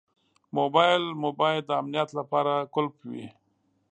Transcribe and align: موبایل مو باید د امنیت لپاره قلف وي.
موبایل 0.57 1.03
مو 1.21 1.29
باید 1.39 1.63
د 1.67 1.71
امنیت 1.81 2.09
لپاره 2.19 2.53
قلف 2.73 2.95
وي. 3.11 3.27